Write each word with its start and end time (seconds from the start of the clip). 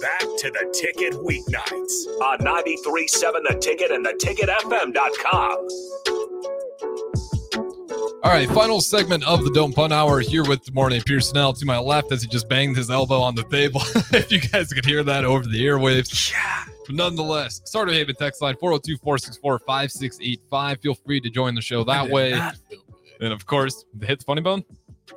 back 0.00 0.20
to 0.20 0.50
the 0.50 0.70
ticket 0.72 1.14
weeknights 1.14 2.06
on 2.22 2.44
937 2.44 3.42
The 3.42 3.58
Ticket 3.58 3.90
and 3.90 4.04
theticketfm.com. 4.04 5.68
All 8.22 8.32
right, 8.32 8.48
final 8.50 8.80
segment 8.80 9.26
of 9.26 9.44
the 9.44 9.50
Don't 9.50 9.74
Punt 9.74 9.92
Hour 9.92 10.20
here 10.20 10.44
with 10.44 10.64
De'Mornay 10.64 11.04
Pierson-El 11.04 11.52
to 11.54 11.64
my 11.64 11.78
left 11.78 12.10
as 12.12 12.22
he 12.22 12.28
just 12.28 12.48
banged 12.48 12.76
his 12.76 12.90
elbow 12.90 13.20
on 13.20 13.34
the 13.34 13.44
table. 13.44 13.80
if 14.12 14.32
you 14.32 14.40
guys 14.40 14.72
could 14.72 14.84
hear 14.84 15.02
that 15.04 15.24
over 15.24 15.44
the 15.44 15.64
airwaves. 15.64 16.32
But 16.86 16.96
nonetheless, 16.96 17.62
Starter 17.64 17.92
Haven 17.92 18.16
text 18.16 18.42
line 18.42 18.56
402 18.56 18.98
464 18.98 19.58
5685. 19.60 20.80
Feel 20.80 20.94
free 20.94 21.20
to 21.20 21.30
join 21.30 21.54
the 21.54 21.60
show 21.60 21.84
that 21.84 22.08
way. 22.08 22.32
And 23.20 23.32
of 23.32 23.46
course, 23.46 23.84
the 23.94 24.06
hit 24.06 24.18
the 24.18 24.24
funny 24.24 24.42
bone. 24.42 24.64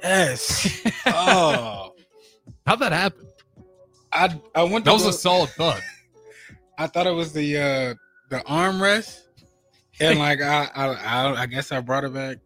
Yes. 0.02 0.82
oh, 1.08 1.94
How'd 2.66 2.80
that 2.80 2.92
happen? 2.92 3.29
I 4.12 4.40
I 4.56 4.64
went. 4.64 4.86
That 4.86 4.94
was 4.94 5.06
a 5.06 5.14
solid 5.14 5.50
thud. 5.52 5.82
I 6.78 6.88
thought 6.88 7.08
it 7.08 7.12
was 7.14 7.34
the 7.34 7.58
uh 7.58 7.96
the 8.30 8.40
armrest, 8.46 9.22
and 10.00 10.20
like 10.28 10.42
I, 10.42 10.70
I 10.76 10.86
I 10.88 11.42
I 11.42 11.46
guess 11.46 11.72
I 11.72 11.82
brought 11.82 12.04
it 12.04 12.14
back 12.14 12.38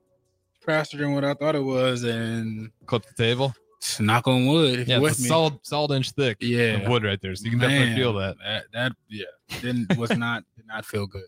faster 0.65 0.97
than 0.97 1.13
what 1.13 1.23
I 1.23 1.33
thought 1.33 1.55
it 1.55 1.63
was, 1.63 2.03
and 2.03 2.71
Clip 2.85 3.05
the 3.05 3.13
table. 3.13 3.53
knock 3.99 4.27
on 4.27 4.47
wood. 4.47 4.87
Yeah, 4.87 5.01
it's 5.03 5.19
a 5.19 5.23
solid, 5.23 5.59
solid 5.63 5.95
inch 5.95 6.11
thick. 6.11 6.37
Yeah. 6.39 6.81
of 6.81 6.87
wood 6.89 7.03
right 7.03 7.19
there. 7.21 7.35
So 7.35 7.45
you 7.45 7.51
can 7.51 7.59
definitely 7.59 7.95
feel 7.95 8.13
that. 8.13 8.37
That 8.43 8.63
that 8.73 8.91
yeah, 9.09 9.25
didn't 9.61 9.97
was 9.97 10.09
not 10.17 10.43
did 10.55 10.67
not 10.67 10.85
feel 10.85 11.05
good. 11.05 11.25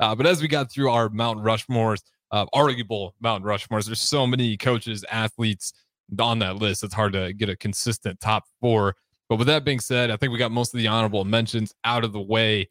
Uh, 0.00 0.14
but 0.14 0.26
as 0.26 0.40
we 0.40 0.48
got 0.48 0.70
through 0.70 0.90
our 0.90 1.08
Mount 1.08 1.40
Rushmores, 1.40 2.02
uh, 2.30 2.46
arguable 2.52 3.14
Mount 3.20 3.44
Rushmores, 3.44 3.86
there's 3.86 4.00
so 4.00 4.26
many 4.26 4.56
coaches, 4.56 5.04
athletes 5.10 5.72
on 6.18 6.38
that 6.38 6.56
list. 6.56 6.84
It's 6.84 6.94
hard 6.94 7.12
to 7.14 7.32
get 7.32 7.48
a 7.48 7.56
consistent 7.56 8.20
top 8.20 8.44
four. 8.60 8.94
But 9.28 9.36
with 9.36 9.46
that 9.48 9.64
being 9.64 9.80
said, 9.80 10.10
I 10.10 10.16
think 10.16 10.32
we 10.32 10.38
got 10.38 10.52
most 10.52 10.72
of 10.74 10.78
the 10.78 10.86
honorable 10.86 11.24
mentions 11.24 11.74
out 11.84 12.04
of 12.04 12.12
the 12.12 12.20
way. 12.20 12.68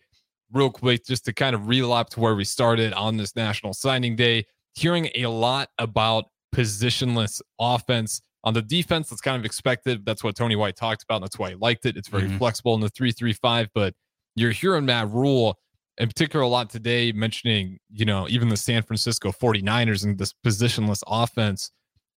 Real 0.52 0.70
quick, 0.70 1.06
just 1.06 1.26
to 1.26 1.34
kind 1.34 1.54
of 1.56 1.62
relap 1.64 2.08
to 2.10 2.20
where 2.22 2.34
we 2.36 2.46
started 2.46 2.94
on 2.94 3.18
this 3.18 3.36
National 3.36 3.74
Signing 3.74 4.16
Day, 4.16 4.46
hearing 4.76 5.10
a 5.16 5.28
lot 5.28 5.70
about 5.78 6.26
positionless 6.56 7.42
offense. 7.60 8.22
On 8.44 8.54
the 8.54 8.62
defense, 8.62 9.10
that's 9.10 9.22
kind 9.22 9.38
of 9.38 9.46
expected. 9.46 10.06
That's 10.06 10.24
what 10.24 10.36
Tony 10.36 10.56
White 10.56 10.78
talked 10.78 11.04
about. 11.04 11.18
And 11.18 11.24
that's 11.26 11.38
why 11.38 11.50
he 11.50 11.56
liked 11.56 11.86
it. 11.86 11.98
It's 11.98 12.08
very 12.08 12.30
Mhm. 12.30 12.38
flexible 12.38 12.76
in 12.76 12.82
the 12.82 12.90
3 12.90 13.12
3 13.12 13.34
5. 13.34 13.68
But 13.76 13.94
you're 14.36 14.52
hearing 14.52 14.86
Matt 14.86 15.10
Rhule 15.10 15.60
in 15.98 16.08
particular 16.08 16.46
a 16.46 16.48
lot 16.48 16.70
today 16.70 17.12
mentioning, 17.12 17.80
you 17.92 18.06
know, 18.06 18.28
even 18.30 18.50
the 18.50 18.56
San 18.58 18.84
Francisco 18.84 19.32
49ers 19.32 20.04
and 20.06 20.18
this 20.18 20.34
positionless 20.46 21.02
offense. 21.08 21.72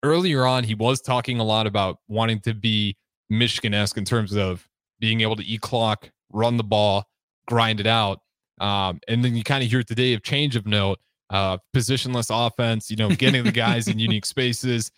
Earlier 0.03 0.45
on, 0.45 0.65
he 0.65 0.75
was 0.75 1.01
talking 1.01 1.39
a 1.41 1.45
lot 1.45 1.67
about 1.67 1.99
wanting 2.09 2.41
to 2.41 2.55
be 2.55 2.97
Michigan 3.31 3.75
esque 3.75 3.97
in 3.97 4.05
terms 4.05 4.37
of 4.37 4.69
being 5.01 5.21
able 5.21 5.37
to 5.37 5.45
e 5.45 5.59
clock, 5.59 6.11
run 6.33 6.57
the 6.57 6.65
ball, 6.65 7.05
grind 7.47 7.81
it 7.81 7.87
out. 7.87 8.21
Um, 8.61 9.01
and 9.09 9.25
then 9.25 9.37
you 9.37 9.45
kind 9.45 9.63
of 9.63 9.71
hear 9.71 9.83
today 9.83 10.15
of 10.15 10.23
change 10.23 10.57
of 10.57 10.67
note, 10.67 10.99
uh, 11.31 11.59
positionless 11.75 12.29
offense, 12.31 12.91
you 12.91 12.97
know, 12.97 13.11
getting 13.11 13.45
the 13.45 13.53
guys 13.53 13.89
in 13.89 13.99
unique 13.99 14.27
spaces. 14.27 14.91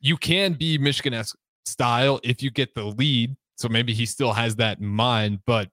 You 0.00 0.16
can 0.16 0.54
be 0.54 0.78
Michigan 0.78 1.14
esque 1.14 1.36
style 1.64 2.20
if 2.22 2.42
you 2.42 2.50
get 2.50 2.74
the 2.74 2.84
lead. 2.84 3.36
So 3.56 3.68
maybe 3.68 3.92
he 3.92 4.06
still 4.06 4.32
has 4.32 4.56
that 4.56 4.78
in 4.80 4.86
mind. 4.86 5.40
But 5.46 5.68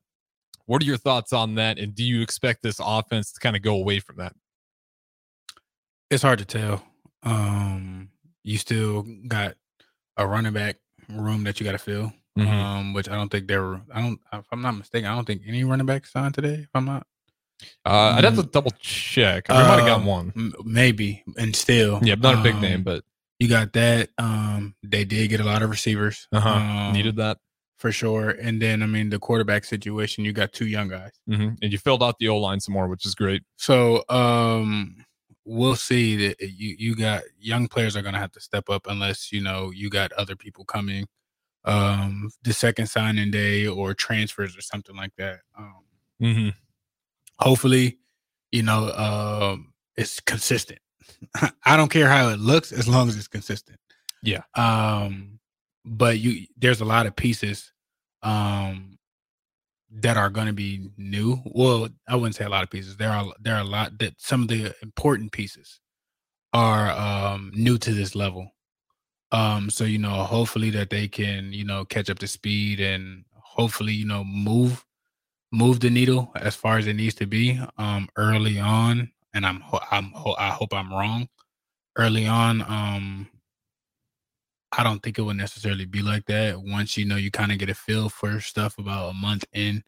what 0.66 0.82
are 0.82 0.86
your 0.86 0.98
thoughts 0.98 1.32
on 1.32 1.56
that? 1.56 1.80
And 1.80 1.96
do 1.96 2.04
you 2.04 2.22
expect 2.22 2.62
this 2.62 2.80
offense 2.84 3.32
to 3.32 3.40
kind 3.40 3.56
of 3.56 3.62
go 3.62 3.76
away 3.76 4.00
from 4.00 4.18
that? 4.18 4.34
It's 6.10 6.24
hard 6.24 6.40
to 6.40 6.46
tell. 6.46 6.84
Um, 7.24 8.10
you 8.44 8.58
still 8.58 9.06
got 9.28 9.56
a 10.18 10.28
running 10.28 10.54
back 10.54 10.78
room 11.09 11.44
that 11.45 11.59
you 11.59 11.63
got 11.66 11.72
to 11.73 11.77
fill. 11.77 12.13
Mhm. 12.38 12.47
Um, 12.47 12.94
which 12.94 13.09
I 13.09 13.16
don't 13.16 13.30
think 13.30 13.47
there 13.47 13.61
were. 13.63 13.81
I 13.91 14.02
don't. 14.02 14.19
If 14.31 14.45
I'm 14.52 14.61
not 14.61 14.73
mistaken, 14.77 15.09
I 15.09 15.16
don't 15.16 15.25
think 15.25 15.41
any 15.47 15.63
running 15.63 15.88
back 15.88 16.05
signed 16.05 16.36
today. 16.36 16.53
If 16.63 16.69
I'm 16.75 16.86
not, 16.86 17.08
Uh, 17.83 18.13
I'd 18.16 18.23
have 18.23 18.36
to 18.36 18.44
double 18.44 18.69
check. 18.80 19.47
We 19.50 19.55
might 19.55 19.78
have 19.80 19.88
got 19.88 20.00
Um, 20.02 20.05
one. 20.05 20.33
m- 20.35 20.53
maybe, 20.63 21.23
and 21.38 21.56
still, 21.56 22.00
Yeah, 22.03 22.13
not 22.13 22.35
a 22.35 22.44
big 22.44 22.56
um, 22.56 22.62
name, 22.62 22.84
but 22.84 23.03
You 23.40 23.47
got 23.47 23.73
that. 23.73 24.09
Um, 24.19 24.75
they 24.84 25.03
did 25.06 25.29
get 25.29 25.40
a 25.40 25.44
lot 25.44 25.62
of 25.63 25.69
receivers. 25.72 26.28
uh-huh. 26.31 26.50
um, 26.50 26.94
needed 26.94 27.16
that. 27.17 27.38
for 27.79 27.91
sure. 27.91 28.29
And 28.31 28.59
then, 28.59 28.81
I 28.81 28.88
mean, 28.88 29.09
the 29.12 29.19
quarterback 29.19 29.63
situation, 29.63 30.25
you 30.25 30.34
got 30.34 30.51
two 30.51 30.66
young 30.66 30.88
guys. 30.88 31.12
hmm 31.28 31.50
And 31.62 31.72
you 31.72 31.78
filled 31.78 32.01
out 32.01 32.16
the 32.19 32.28
O 32.29 32.38
line 32.38 32.59
some 32.59 32.73
more, 32.73 32.88
which 32.88 33.06
is 33.06 33.13
great. 33.13 33.44
So 33.57 34.03
um 34.09 35.06
we'll 35.47 35.75
see 35.75 36.28
that 36.28 36.41
you 36.41 36.75
you 36.78 36.96
got 36.96 37.24
young 37.40 37.68
players 37.68 37.96
are 37.96 38.02
gonna 38.02 38.19
have 38.19 38.34
to 38.34 38.41
step 38.41 38.69
up 38.69 38.85
unless 38.88 39.31
you 39.31 39.41
know 39.41 39.72
you 39.72 39.90
got 39.90 40.12
other 40.13 40.35
people 40.35 40.66
coming 40.66 41.08
um 41.63 42.30
the 42.44 42.53
second 42.53 42.88
signing 42.88 43.31
day 43.31 43.66
or 43.66 43.94
transfers 43.94 44.58
or 44.58 44.62
something 44.62 44.96
like 44.96 45.16
that. 45.18 45.40
Um 45.58 45.84
mm-hmm. 46.22 46.50
hopefully, 47.40 47.97
you 48.52 48.63
know, 48.63 48.91
um 48.91 49.74
it's 49.96 50.19
consistent. 50.19 50.80
I 51.66 51.78
don't 51.78 51.90
care 51.91 52.09
how 52.09 52.29
it 52.29 52.40
looks 52.40 52.74
as 52.74 52.88
long 52.88 53.08
as 53.08 53.16
it's 53.18 53.29
consistent. 53.29 53.79
Yeah. 54.22 54.44
Um 54.53 55.40
but 55.85 56.19
you 56.19 56.46
there's 56.58 56.81
a 56.81 56.85
lot 56.85 57.06
of 57.06 57.16
pieces 57.16 57.72
um 58.22 58.97
that 59.92 60.18
are 60.18 60.30
going 60.30 60.48
to 60.48 60.53
be 60.53 60.90
new. 60.98 61.42
Well, 61.46 61.90
I 62.08 62.16
wouldn't 62.16 62.36
say 62.36 62.46
a 62.46 62.50
lot 62.50 62.64
of 62.64 62.70
pieces. 62.70 62.98
There 62.98 63.12
are 63.12 63.25
there 63.40 63.56
are 63.56 63.62
a 63.62 63.66
lot 63.66 63.98
that 64.00 64.16
some 64.20 64.44
of 64.44 64.48
the 64.50 64.75
important 64.81 65.31
pieces 65.31 65.80
are 66.53 66.92
um 66.92 67.52
new 67.56 67.78
to 67.80 67.94
this 67.94 68.16
level. 68.16 68.52
Um 69.31 69.70
so 69.70 69.84
you 69.86 70.00
know, 70.00 70.24
hopefully 70.24 70.70
that 70.72 70.90
they 70.90 71.08
can, 71.08 71.53
you 71.53 71.66
know, 71.66 71.86
catch 71.86 72.09
up 72.09 72.20
to 72.20 72.28
speed 72.28 72.80
and 72.80 73.26
hopefully, 73.34 73.94
you 73.94 74.06
know, 74.06 74.24
move 74.24 74.86
move 75.52 75.80
the 75.80 75.90
needle 75.90 76.31
as 76.36 76.56
far 76.56 76.78
as 76.78 76.88
it 76.88 76.96
needs 76.96 77.16
to 77.16 77.28
be 77.28 77.59
um 77.78 78.09
early 78.18 78.59
on 78.59 79.12
and 79.34 79.46
I'm 79.46 79.64
I'm 79.92 80.14
I 80.38 80.50
hope 80.50 80.74
I'm 80.74 80.92
wrong. 80.94 81.30
Early 81.97 82.28
on 82.28 82.62
um 82.64 83.30
I 84.72 84.83
don't 84.83 85.01
think 85.01 85.17
it 85.17 85.22
would 85.23 85.38
necessarily 85.38 85.85
be 85.85 86.01
like 86.01 86.25
that. 86.25 86.61
Once 86.61 86.97
you 86.97 87.05
know 87.05 87.16
you 87.16 87.31
kind 87.31 87.51
of 87.51 87.57
get 87.57 87.69
a 87.69 87.73
feel 87.75 88.09
for 88.09 88.39
stuff 88.41 88.78
about 88.78 89.09
a 89.11 89.13
month 89.13 89.45
in 89.53 89.83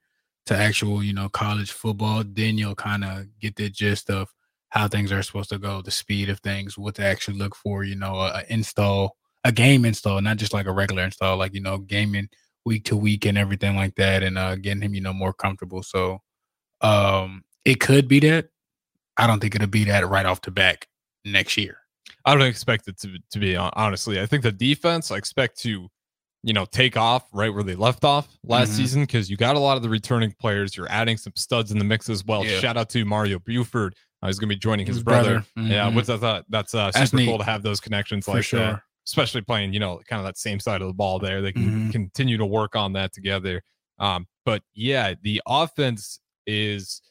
to 0.48 0.56
actual, 0.56 1.04
you 1.04 1.14
know, 1.14 1.30
college 1.30 1.72
football, 1.72 2.24
then 2.26 2.58
you'll 2.58 2.76
kind 2.76 3.04
of 3.04 3.28
get 3.40 3.56
the 3.56 3.70
gist 3.70 4.10
of 4.10 4.30
how 4.70 4.88
things 4.88 5.12
are 5.12 5.22
supposed 5.24 5.50
to 5.50 5.60
go, 5.60 5.82
the 5.82 5.92
speed 5.92 6.30
of 6.30 6.40
things, 6.40 6.78
what 6.78 6.96
to 6.96 7.04
actually 7.04 7.38
look 7.38 7.56
for, 7.56 7.84
you 7.84 7.96
know, 7.96 8.16
a, 8.16 8.40
a 8.40 8.44
install, 8.50 9.16
a 9.44 9.52
game 9.52 9.86
install, 9.86 10.22
not 10.22 10.38
just 10.38 10.54
like 10.54 10.66
a 10.68 10.72
regular 10.72 11.04
install, 11.04 11.38
like, 11.38 11.54
you 11.54 11.62
know, 11.62 11.78
gaming 11.80 12.30
week 12.66 12.86
to 12.86 12.96
week 12.96 13.26
and 13.26 13.38
everything 13.38 13.76
like 13.76 13.96
that, 13.96 14.24
and 14.24 14.38
uh 14.38 14.56
getting 14.56 14.82
him, 14.82 14.94
you 14.94 15.02
know, 15.02 15.14
more 15.14 15.34
comfortable. 15.34 15.84
So 15.84 16.20
um 16.82 17.44
it 17.66 17.80
could 17.80 18.08
be 18.08 18.20
that. 18.22 18.50
I 19.18 19.28
don't 19.28 19.40
think 19.42 19.56
it'll 19.56 19.68
be 19.68 19.86
that 19.86 20.08
right 20.08 20.26
off 20.26 20.42
the 20.42 20.52
back 20.52 20.88
next 21.26 21.58
year. 21.58 21.78
I 22.26 22.34
don't 22.36 22.46
expect 22.48 22.88
it 22.88 22.98
to, 23.00 23.18
to 23.32 23.40
be 23.40 23.56
honestly. 23.56 24.20
I 24.20 24.26
think 24.26 24.44
the 24.44 24.52
defense 24.52 25.12
I 25.12 25.18
expect 25.18 25.58
to, 25.62 25.90
you 26.44 26.54
know, 26.54 26.66
take 26.66 26.96
off 26.98 27.28
right 27.34 27.54
where 27.54 27.64
they 27.64 27.76
left 27.76 28.04
off 28.06 28.28
last 28.44 28.72
Mhm. 28.72 28.76
season 28.76 29.02
because 29.04 29.30
you 29.30 29.38
got 29.38 29.56
a 29.56 29.60
lot 29.60 29.78
of 29.78 29.84
the 29.84 29.90
returning 29.90 30.34
players. 30.40 30.76
You're 30.78 30.90
adding 30.92 31.18
some 31.18 31.34
studs 31.36 31.72
in 31.72 31.78
the 31.80 31.86
mix 31.86 32.10
as 32.10 32.24
well. 32.26 32.46
Yeah. 32.46 32.60
Shout 32.60 32.78
out 32.78 32.90
to 32.92 33.04
Mario 33.06 33.40
Buford. 33.40 33.96
Uh, 34.22 34.28
he's 34.28 34.40
going 34.40 34.50
to 34.50 34.56
be 34.56 34.60
joining 34.60 34.86
his, 34.86 34.98
His 34.98 35.04
brother. 35.04 35.46
brother. 35.56 35.70
Yeah, 35.70 35.90
Mhm. 35.90 35.96
which 35.96 36.10
I 36.10 36.18
thought 36.18 36.46
that's 36.50 36.74
uh, 36.76 36.92
That's 36.94 37.12
super 37.12 37.24
cool 37.26 37.38
to 37.40 37.44
have 37.44 37.62
those 37.64 37.80
connections 37.80 38.26
For 38.26 38.36
like 38.36 38.44
sure. 38.46 38.60
that, 38.60 38.82
especially 39.08 39.42
playing, 39.42 39.74
you 39.74 39.80
know, 39.80 40.02
kind 40.10 40.20
of 40.20 40.26
that 40.26 40.38
same 40.38 40.60
side 40.60 40.82
of 40.82 40.88
the 40.88 40.94
ball 40.94 41.20
there. 41.20 41.42
They 41.42 41.52
can 41.54 41.90
Mhm. 41.90 41.92
continue 41.92 42.38
to 42.38 42.46
work 42.46 42.76
on 42.76 42.94
that 42.94 43.14
together. 43.14 43.62
Um, 43.98 44.28
but 44.46 44.62
yeah, 44.74 45.14
the 45.22 45.42
offense 45.46 46.20
is 46.48 47.02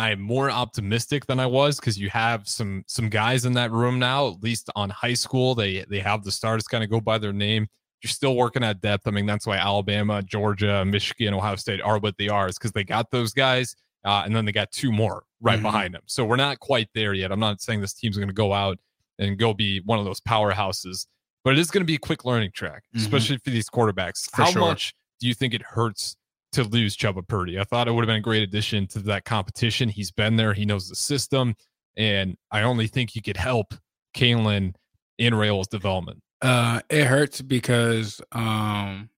I'm 0.00 0.20
more 0.20 0.50
optimistic 0.50 1.26
than 1.26 1.38
I 1.38 1.46
was 1.46 1.78
because 1.78 1.98
you 1.98 2.08
have 2.10 2.48
some 2.48 2.84
some 2.86 3.08
guys 3.10 3.44
in 3.44 3.52
that 3.54 3.70
room 3.70 3.98
now. 3.98 4.28
At 4.28 4.42
least 4.42 4.70
on 4.74 4.88
high 4.90 5.14
school, 5.14 5.54
they 5.54 5.84
they 5.90 6.00
have 6.00 6.24
the 6.24 6.32
stars 6.32 6.64
kind 6.66 6.82
of 6.82 6.88
go 6.90 7.00
by 7.00 7.18
their 7.18 7.32
name. 7.34 7.66
You're 8.02 8.10
still 8.10 8.34
working 8.34 8.64
at 8.64 8.80
depth. 8.80 9.06
I 9.06 9.10
mean, 9.10 9.26
that's 9.26 9.46
why 9.46 9.58
Alabama, 9.58 10.22
Georgia, 10.22 10.84
Michigan, 10.86 11.34
Ohio 11.34 11.56
State 11.56 11.82
are 11.82 11.98
what 11.98 12.16
they 12.16 12.28
are. 12.28 12.48
Is 12.48 12.56
because 12.58 12.72
they 12.72 12.82
got 12.84 13.10
those 13.10 13.34
guys, 13.34 13.76
uh, 14.06 14.22
and 14.24 14.34
then 14.34 14.46
they 14.46 14.52
got 14.52 14.70
two 14.72 14.90
more 14.90 15.24
right 15.42 15.58
Mhm. 15.58 15.62
behind 15.62 15.94
them. 15.94 16.02
So 16.06 16.24
we're 16.24 16.36
not 16.36 16.60
quite 16.60 16.88
there 16.94 17.12
yet. 17.12 17.30
I'm 17.30 17.40
not 17.40 17.60
saying 17.60 17.82
this 17.82 17.92
team's 17.92 18.16
going 18.16 18.28
to 18.28 18.34
go 18.34 18.52
out 18.54 18.78
and 19.18 19.38
go 19.38 19.52
be 19.52 19.80
one 19.84 19.98
of 19.98 20.06
those 20.06 20.20
powerhouses, 20.20 21.06
but 21.44 21.52
it 21.52 21.58
is 21.58 21.70
going 21.70 21.82
to 21.82 21.86
be 21.86 21.96
a 21.96 21.98
quick 21.98 22.24
learning 22.24 22.52
track, 22.54 22.84
Mhm. 22.94 23.00
especially 23.00 23.36
for 23.36 23.50
these 23.50 23.68
quarterbacks. 23.68 24.30
For 24.34 24.44
How 24.44 24.50
sure. 24.50 24.62
much 24.62 24.94
do 25.20 25.28
you 25.28 25.34
think 25.34 25.52
it 25.52 25.60
hurts 25.62 26.16
to 26.52 26.64
lose 26.64 26.96
Chubba 26.96 27.26
Purdy? 27.26 27.58
I 27.58 27.64
thought 27.64 27.88
it 27.88 27.92
would 27.92 28.02
have 28.02 28.08
been 28.08 28.16
a 28.16 28.20
great 28.20 28.42
addition 28.42 28.86
to 28.88 28.98
that 29.00 29.24
competition. 29.24 29.88
He's 29.88 30.10
been 30.10 30.36
there, 30.36 30.52
he 30.52 30.64
knows 30.64 30.88
the 30.88 30.96
system, 30.96 31.54
and 31.96 32.36
I 32.50 32.62
only 32.62 32.86
think 32.86 33.10
he 33.10 33.20
could 33.20 33.36
help 33.36 33.74
Kalen 34.16 34.74
in 35.18 35.34
Rails 35.34 35.68
development. 35.68 36.22
Uh, 36.42 36.80
it 36.88 37.04
hurts 37.04 37.42
because 37.42 38.20
um, 38.32 39.10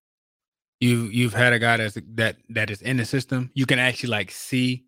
you 0.80 1.04
you've 1.04 1.34
had 1.34 1.52
a 1.52 1.58
guy 1.58 1.76
that's 1.76 1.96
that 2.14 2.36
that 2.50 2.70
is 2.70 2.82
in 2.82 2.96
the 2.96 3.04
system. 3.04 3.50
You 3.54 3.66
can 3.66 3.78
actually 3.78 4.10
like 4.10 4.30
see, 4.30 4.84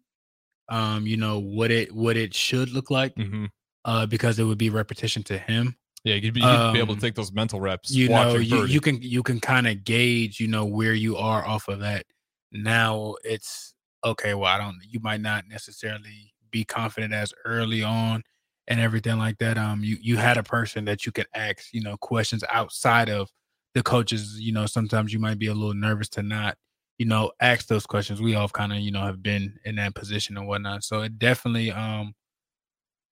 um, 0.68 1.06
you 1.06 1.16
know 1.16 1.38
what 1.38 1.70
it 1.70 1.94
what 1.94 2.16
it 2.16 2.34
should 2.34 2.70
look 2.70 2.90
like. 2.90 3.14
Mm-hmm. 3.14 3.46
Uh, 3.86 4.06
because 4.06 4.38
it 4.38 4.44
would 4.44 4.56
be 4.56 4.70
repetition 4.70 5.22
to 5.22 5.36
him. 5.36 5.76
Yeah, 6.04 6.14
you'd 6.14 6.32
be, 6.32 6.40
you'd 6.40 6.72
be 6.72 6.78
able 6.78 6.92
Um, 6.92 6.98
to 6.98 7.00
take 7.00 7.14
those 7.14 7.32
mental 7.32 7.60
reps. 7.60 7.90
You 7.90 8.08
know, 8.08 8.36
you, 8.36 8.64
you 8.64 8.80
can 8.80 9.00
you 9.02 9.22
can 9.22 9.40
kind 9.40 9.66
of 9.66 9.84
gauge, 9.84 10.40
you 10.40 10.48
know, 10.48 10.64
where 10.64 10.94
you 10.94 11.18
are 11.18 11.46
off 11.46 11.68
of 11.68 11.80
that. 11.80 12.06
Now 12.54 13.14
it's 13.24 13.74
okay. 14.04 14.34
Well, 14.34 14.52
I 14.52 14.58
don't. 14.58 14.78
You 14.88 15.00
might 15.00 15.20
not 15.20 15.44
necessarily 15.48 16.32
be 16.50 16.64
confident 16.64 17.12
as 17.12 17.32
early 17.44 17.82
on 17.82 18.22
and 18.68 18.80
everything 18.80 19.18
like 19.18 19.38
that. 19.38 19.58
Um, 19.58 19.82
you 19.84 19.96
you 20.00 20.16
had 20.16 20.36
a 20.38 20.42
person 20.42 20.84
that 20.86 21.06
you 21.06 21.12
could 21.12 21.26
ask, 21.34 21.72
you 21.72 21.82
know, 21.82 21.96
questions 21.98 22.44
outside 22.50 23.08
of 23.10 23.30
the 23.74 23.82
coaches. 23.82 24.40
You 24.40 24.52
know, 24.52 24.66
sometimes 24.66 25.12
you 25.12 25.18
might 25.18 25.38
be 25.38 25.48
a 25.48 25.54
little 25.54 25.74
nervous 25.74 26.08
to 26.10 26.22
not, 26.22 26.56
you 26.98 27.06
know, 27.06 27.32
ask 27.40 27.66
those 27.66 27.86
questions. 27.86 28.20
We 28.22 28.34
all 28.34 28.48
kind 28.48 28.72
of, 28.72 28.78
you 28.78 28.92
know, 28.92 29.02
have 29.04 29.22
been 29.22 29.58
in 29.64 29.76
that 29.76 29.94
position 29.94 30.36
and 30.36 30.46
whatnot. 30.46 30.84
So 30.84 31.02
it 31.02 31.18
definitely 31.18 31.70
um 31.72 32.14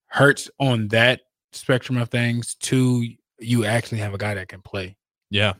hurts 0.08 0.50
on 0.60 0.88
that 0.88 1.22
spectrum 1.52 1.98
of 1.98 2.10
things. 2.10 2.54
Two, 2.56 3.06
you 3.38 3.64
actually 3.64 3.98
have 3.98 4.14
a 4.14 4.18
guy 4.18 4.34
that 4.34 4.48
can 4.48 4.62
play. 4.62 4.96
Yeah. 5.30 5.54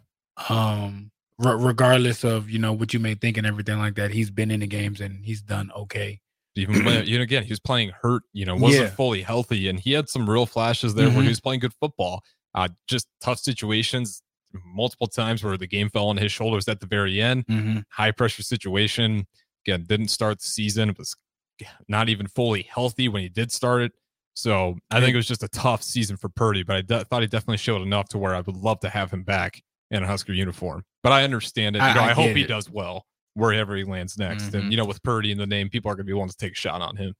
Um, 0.48 1.11
regardless 1.42 2.24
of 2.24 2.48
you 2.48 2.58
know 2.58 2.72
what 2.72 2.92
you 2.94 3.00
may 3.00 3.14
think 3.14 3.36
and 3.36 3.46
everything 3.46 3.78
like 3.78 3.94
that, 3.96 4.10
he's 4.10 4.30
been 4.30 4.50
in 4.50 4.60
the 4.60 4.66
games 4.66 5.00
and 5.00 5.24
he's 5.24 5.42
done 5.42 5.70
okay. 5.76 6.20
Even 6.54 6.74
you 7.06 7.16
know, 7.16 7.22
again, 7.22 7.44
he 7.44 7.50
was 7.50 7.60
playing 7.60 7.92
hurt. 8.02 8.22
You 8.32 8.44
know, 8.44 8.54
wasn't 8.54 8.84
yeah. 8.84 8.90
fully 8.90 9.22
healthy, 9.22 9.68
and 9.68 9.80
he 9.80 9.92
had 9.92 10.08
some 10.08 10.28
real 10.28 10.44
flashes 10.44 10.94
there 10.94 11.06
mm-hmm. 11.06 11.14
where 11.14 11.22
he 11.22 11.26
mm-hmm. 11.26 11.32
was 11.32 11.40
playing 11.40 11.60
good 11.60 11.72
football. 11.80 12.22
Uh, 12.54 12.68
just 12.86 13.08
tough 13.22 13.38
situations 13.38 14.22
multiple 14.64 15.06
times 15.06 15.42
where 15.42 15.56
the 15.56 15.66
game 15.66 15.88
fell 15.88 16.08
on 16.08 16.16
his 16.16 16.32
shoulders 16.32 16.68
at 16.68 16.80
the 16.80 16.86
very 16.86 17.20
end. 17.20 17.46
Mm-hmm. 17.46 17.78
High 17.90 18.10
pressure 18.10 18.42
situation. 18.42 19.26
Again, 19.66 19.84
didn't 19.88 20.08
start 20.08 20.40
the 20.40 20.46
season. 20.46 20.90
It 20.90 20.98
was 20.98 21.16
not 21.88 22.08
even 22.08 22.26
fully 22.26 22.62
healthy 22.62 23.08
when 23.08 23.22
he 23.22 23.28
did 23.28 23.52
start 23.52 23.82
it. 23.82 23.92
So 24.34 24.76
I 24.90 25.00
think 25.00 25.12
it 25.12 25.16
was 25.16 25.28
just 25.28 25.42
a 25.42 25.48
tough 25.48 25.82
season 25.82 26.16
for 26.16 26.28
Purdy, 26.30 26.62
but 26.62 26.76
I 26.76 26.80
de- 26.80 27.04
thought 27.04 27.22
he 27.22 27.28
definitely 27.28 27.58
showed 27.58 27.82
enough 27.82 28.08
to 28.10 28.18
where 28.18 28.34
I 28.34 28.40
would 28.40 28.56
love 28.56 28.80
to 28.80 28.88
have 28.88 29.10
him 29.10 29.22
back 29.22 29.62
in 29.92 30.02
a 30.02 30.06
Husker 30.06 30.32
uniform. 30.32 30.84
But 31.02 31.12
I 31.12 31.22
understand 31.22 31.76
it. 31.76 31.80
You 31.80 31.94
know, 31.94 32.00
I, 32.00 32.08
I, 32.08 32.10
I 32.10 32.14
hope 32.14 32.34
he 32.34 32.44
does 32.44 32.68
well 32.68 33.06
wherever 33.34 33.76
he 33.76 33.84
lands 33.84 34.18
next. 34.18 34.44
Mm-hmm. 34.44 34.56
And 34.56 34.70
you 34.72 34.76
know, 34.76 34.84
with 34.84 35.02
Purdy 35.02 35.30
in 35.30 35.38
the 35.38 35.46
name, 35.46 35.68
people 35.68 35.90
are 35.90 35.94
going 35.94 36.06
to 36.06 36.10
be 36.10 36.14
willing 36.14 36.30
to 36.30 36.36
take 36.36 36.52
a 36.52 36.56
shot 36.56 36.80
on 36.80 36.96
him. 36.96 37.14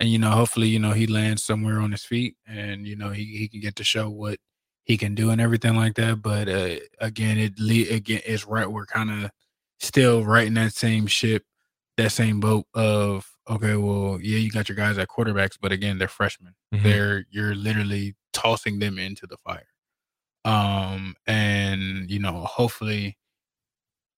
And 0.00 0.10
you 0.10 0.18
know, 0.18 0.30
hopefully, 0.30 0.68
you 0.68 0.78
know, 0.78 0.92
he 0.92 1.06
lands 1.06 1.42
somewhere 1.44 1.80
on 1.80 1.90
his 1.90 2.04
feet, 2.04 2.36
and 2.46 2.86
you 2.86 2.96
know, 2.96 3.10
he 3.10 3.24
he 3.24 3.48
can 3.48 3.60
get 3.60 3.76
to 3.76 3.84
show 3.84 4.08
what 4.10 4.38
he 4.84 4.96
can 4.96 5.14
do 5.14 5.30
and 5.30 5.40
everything 5.40 5.74
like 5.74 5.94
that. 5.94 6.22
But 6.22 6.48
uh, 6.48 6.76
again, 7.00 7.38
it 7.38 7.58
le- 7.58 7.94
again 7.94 8.20
it's 8.24 8.46
right. 8.46 8.70
We're 8.70 8.86
kind 8.86 9.10
of 9.10 9.30
still 9.80 10.24
right 10.24 10.46
in 10.46 10.54
that 10.54 10.74
same 10.74 11.06
ship, 11.06 11.44
that 11.96 12.12
same 12.12 12.40
boat 12.40 12.66
of 12.74 13.26
okay, 13.48 13.76
well, 13.76 14.18
yeah, 14.20 14.38
you 14.38 14.50
got 14.50 14.68
your 14.68 14.76
guys 14.76 14.98
at 14.98 15.08
quarterbacks, 15.08 15.56
but 15.60 15.72
again, 15.72 15.98
they're 15.98 16.08
freshmen. 16.08 16.54
Mm-hmm. 16.74 16.84
They're 16.84 17.24
you're 17.30 17.54
literally 17.54 18.16
tossing 18.34 18.78
them 18.78 18.98
into 18.98 19.26
the 19.26 19.38
fire. 19.38 19.68
Um, 20.46 21.16
and 21.26 22.10
you 22.10 22.18
know, 22.18 22.44
hopefully 22.44 23.18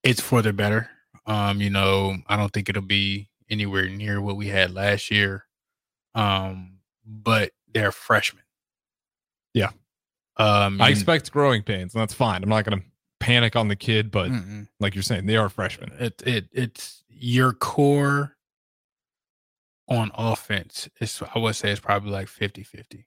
it's 0.03 0.21
for 0.21 0.43
the 0.43 0.53
better. 0.53 0.91
Um, 1.27 1.61
you 1.61 1.71
know, 1.71 2.17
I 2.27 2.37
don't 2.37 2.53
think 2.53 2.69
it'll 2.69 2.83
be 2.83 3.29
anywhere 3.51 3.89
near 3.89 4.21
what 4.21 4.37
we 4.37 4.49
had 4.49 4.73
last 4.73 5.11
year. 5.11 5.45
Um, 6.15 6.79
but 7.05 7.53
they're 7.73 7.93
freshmen. 7.93 8.45
Yeah. 9.55 9.71
Um, 10.37 10.81
I 10.81 10.91
expect 10.91 11.33
growing 11.33 11.63
pains, 11.63 11.95
and 11.95 12.01
that's 12.01 12.15
fine. 12.15 12.43
I'm 12.43 12.49
not 12.49 12.65
gonna 12.65 12.83
panic 13.19 13.57
on 13.57 13.69
the 13.69 13.77
kid, 13.77 14.11
but 14.11 14.31
mm-mm. 14.31 14.69
like 14.79 14.95
you're 14.95 15.03
saying, 15.03 15.27
they 15.27 15.37
are 15.37 15.49
freshmen. 15.49 15.93
It 15.99 16.23
it 16.25 16.49
it's 16.53 17.03
your 17.09 17.53
core 17.53 18.37
on 19.89 20.11
offense, 20.15 20.89
it's 21.01 21.23
I 21.23 21.39
would 21.39 21.57
say 21.57 21.71
it's 21.71 21.81
probably 21.81 22.11
like 22.11 22.29
50 22.29 22.63
50. 22.63 23.07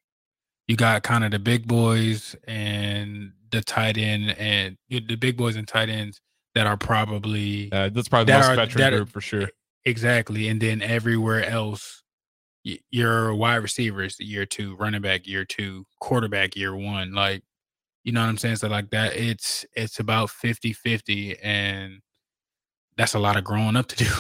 You 0.68 0.76
got 0.76 1.04
kind 1.04 1.24
of 1.24 1.32
the 1.32 1.40
big 1.40 1.68
boys 1.68 2.36
and 2.48 3.34
the 3.52 3.62
tight 3.62 3.98
end, 3.98 4.36
and 4.38 4.78
the 4.90 5.16
big 5.16 5.38
boys 5.38 5.56
and 5.56 5.68
tight 5.68 5.90
ends 5.90 6.22
that 6.56 6.68
are 6.68 6.78
probably 6.78 7.72
uh, 7.72 7.90
that's 7.90 8.08
probably 8.08 8.32
the 8.34 8.40
most 8.40 8.50
are, 8.50 8.56
veteran 8.56 8.94
group 8.94 9.10
for 9.10 9.22
sure. 9.22 9.50
Exactly, 9.86 10.48
and 10.48 10.62
then 10.62 10.82
everywhere 10.82 11.44
else, 11.44 12.04
your 12.64 13.34
wide 13.34 13.56
receivers 13.56 14.20
year 14.20 14.46
two, 14.46 14.76
running 14.76 15.02
back 15.02 15.28
year 15.28 15.46
two, 15.46 15.86
quarterback 16.00 16.56
year 16.56 16.76
one, 16.76 17.14
like 17.14 17.44
you 18.04 18.12
know 18.12 18.22
what 18.22 18.30
I'm 18.30 18.38
saying. 18.38 18.58
So 18.58 18.68
like 18.68 18.90
that, 18.92 19.16
it's 19.16 19.66
it's 19.76 20.00
about 20.00 20.30
50 20.30 20.74
50, 20.74 21.40
and 21.40 22.00
that's 22.98 23.14
a 23.14 23.20
lot 23.20 23.38
of 23.38 23.44
growing 23.44 23.76
up 23.76 23.88
to 23.88 23.96
do. 23.96 24.12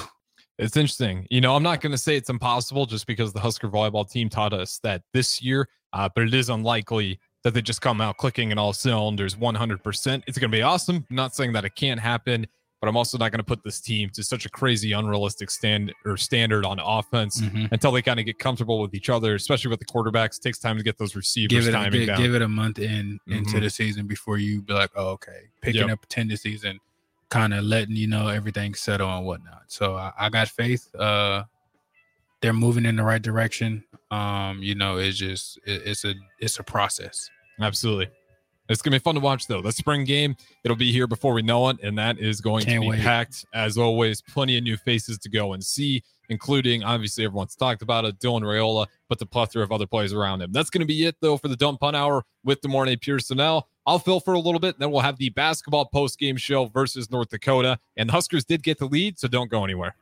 It's 0.62 0.78
interesting. 0.78 1.28
You 1.30 1.42
know, 1.42 1.56
I'm 1.56 1.64
not 1.64 1.82
going 1.82 1.92
to 1.92 1.98
say 1.98 2.16
it's 2.16 2.30
impossible 2.30 2.86
just 2.86 3.08
because 3.08 3.34
the 3.34 3.40
Husker 3.40 3.68
volleyball 3.68 4.10
team 4.10 4.30
taught 4.30 4.54
us 4.54 4.80
that 4.84 5.02
this 5.12 5.42
year, 5.42 5.68
uh, 5.94 6.08
but 6.14 6.24
it 6.24 6.34
is 6.34 6.50
unlikely 6.50 7.20
that 7.44 7.54
they 7.54 7.62
just 7.62 7.82
come 7.82 8.00
out 8.00 8.18
clicking 8.18 8.52
in 8.52 8.58
all 8.60 8.72
cylinders 8.72 9.36
100%. 9.36 10.24
It's 10.28 10.38
going 10.38 10.52
to 10.52 10.56
be 10.56 10.62
awesome. 10.62 11.06
I'm 11.10 11.16
not 11.16 11.36
saying 11.36 11.54
that 11.54 11.66
it 11.66 11.74
can't 11.76 12.00
happen, 12.00 12.46
but 12.80 12.88
I'm 12.88 12.96
also 12.96 13.18
not 13.18 13.32
going 13.32 13.40
to 13.40 13.44
put 13.44 13.64
this 13.64 13.80
team 13.80 14.12
to 14.12 14.24
such 14.24 14.46
a 14.46 14.50
crazy, 14.50 14.92
unrealistic 14.92 15.50
stand 15.50 15.92
or 16.06 16.16
standard 16.18 16.64
on 16.64 16.80
offense 16.80 17.42
mm-hmm. 17.42 17.66
until 17.72 17.92
they 17.92 18.04
kind 18.04 18.20
of 18.20 18.28
get 18.28 18.38
comfortable 18.38 18.80
with 18.80 18.94
each 18.94 19.10
other, 19.10 19.34
especially 19.34 19.70
with 19.70 19.80
the 19.80 19.86
quarterbacks. 19.86 20.38
It 20.38 20.44
takes 20.44 20.60
time 20.60 20.78
to 20.78 20.84
get 20.84 21.00
those 21.00 21.16
receivers 21.16 21.50
give 21.50 21.68
it, 21.68 21.72
timing 21.72 22.06
down. 22.06 22.22
Give 22.22 22.36
it 22.36 22.42
a 22.44 22.48
month 22.48 22.78
in 22.78 23.20
into 23.28 23.52
mm-hmm. 23.52 23.60
the 23.62 23.70
season 23.70 24.06
before 24.06 24.38
you 24.38 24.62
be 24.62 24.74
like, 24.74 24.92
oh, 24.96 25.10
okay, 25.10 25.50
picking 25.62 25.88
yep. 25.88 25.92
up 25.92 26.06
tendencies 26.10 26.64
and 26.64 26.80
kind 27.32 27.54
of 27.54 27.64
letting 27.64 27.96
you 27.96 28.06
know 28.08 28.28
everything 28.28 28.76
settle 28.76 29.10
and 29.10 29.26
whatnot. 29.26 29.64
So 29.68 29.96
I, 29.96 30.12
I 30.20 30.30
got 30.30 30.50
faith. 30.50 30.94
Uh, 30.94 31.46
they're 32.42 32.54
moving 32.54 32.86
in 32.86 32.98
the 32.98 33.04
right 33.04 33.22
direction. 33.22 33.84
Um, 34.12 34.62
you 34.62 34.76
know, 34.76 34.98
it's 34.98 35.18
just 35.18 35.58
it, 35.66 35.82
it's 35.86 36.06
a 36.06 36.14
it's 36.40 36.60
a 36.60 36.64
process. 36.64 37.30
Absolutely. 37.60 38.10
It's 38.70 38.82
gonna 38.82 38.96
be 38.96 39.00
fun 39.00 39.16
to 39.16 39.22
watch 39.22 39.48
though. 39.48 39.62
The 39.62 39.72
spring 39.72 40.04
game, 40.04 40.36
it'll 40.64 40.78
be 40.78 40.92
here 40.92 41.08
before 41.08 41.34
we 41.34 41.42
know 41.42 41.70
it, 41.70 41.78
and 41.82 41.98
that 41.98 42.20
is 42.20 42.42
going 42.42 42.66
Can't 42.66 42.76
to 42.76 42.82
be 42.82 42.90
wait. 42.90 43.02
packed 43.02 43.46
as 43.54 43.78
always. 43.78 44.22
Plenty 44.22 44.58
of 44.58 44.64
new 44.64 44.78
faces 44.78 45.18
to 45.20 45.30
go 45.30 45.54
and 45.54 45.64
see, 45.64 46.04
including 46.32 46.82
obviously 46.84 47.26
everyone's 47.26 47.56
talked 47.56 47.82
about 47.82 48.06
it, 48.06 48.18
Dylan 48.20 48.42
Raiola, 48.42 48.88
but 49.10 49.20
the 49.20 49.26
plethora 49.26 49.64
of 49.64 49.72
other 49.72 49.86
players 49.86 50.14
around 50.14 50.42
him. 50.42 50.52
That's 50.52 50.70
gonna 50.70 50.86
be 50.86 51.06
it 51.06 51.18
though 51.22 51.38
for 51.38 51.50
the 51.50 51.58
Don't 51.58 51.80
Punt 51.80 51.96
Hour 51.96 52.24
with 52.44 52.62
De'Mornay 52.62 53.00
Pierson-El. 53.00 53.68
I'll 53.86 54.00
fill 54.00 54.20
for 54.20 54.34
a 54.34 54.40
little 54.40 54.60
bit. 54.60 54.80
Then 54.80 54.92
we'll 54.92 55.02
have 55.02 55.18
the 55.18 55.30
basketball 55.30 55.86
post 55.86 56.18
game 56.18 56.38
show 56.38 56.66
versus 56.68 57.12
North 57.12 57.30
Dakota. 57.30 57.80
And 57.98 58.10
the 58.10 58.14
Huskers 58.14 58.46
did 58.46 58.64
get 58.64 58.80
the 58.80 58.86
lead, 58.86 59.20
so 59.20 59.28
don't 59.28 59.52
go 59.52 59.64
anywhere. 59.64 59.96